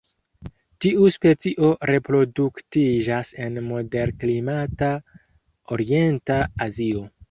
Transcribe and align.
Tiu 0.85 1.09
specio 1.15 1.69
reproduktiĝas 1.91 3.33
en 3.47 3.63
moderklimata 3.69 4.93
orienta 5.79 6.45
Azio. 6.71 7.11